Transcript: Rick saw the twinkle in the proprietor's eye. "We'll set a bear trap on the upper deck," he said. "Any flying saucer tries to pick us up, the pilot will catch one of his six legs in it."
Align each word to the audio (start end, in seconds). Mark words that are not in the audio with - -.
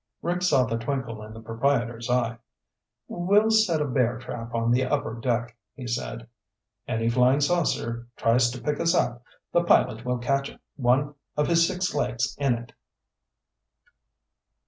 Rick 0.23 0.41
saw 0.41 0.65
the 0.65 0.79
twinkle 0.79 1.21
in 1.21 1.31
the 1.31 1.39
proprietor's 1.39 2.09
eye. 2.09 2.39
"We'll 3.07 3.51
set 3.51 3.81
a 3.81 3.85
bear 3.85 4.17
trap 4.17 4.51
on 4.55 4.71
the 4.71 4.83
upper 4.83 5.13
deck," 5.13 5.55
he 5.75 5.85
said. 5.85 6.27
"Any 6.87 7.07
flying 7.07 7.39
saucer 7.39 8.07
tries 8.17 8.49
to 8.49 8.61
pick 8.63 8.79
us 8.79 8.95
up, 8.95 9.21
the 9.51 9.63
pilot 9.63 10.03
will 10.03 10.17
catch 10.17 10.57
one 10.75 11.13
of 11.37 11.45
his 11.45 11.67
six 11.67 11.93
legs 11.93 12.35
in 12.39 12.55
it." 12.55 12.73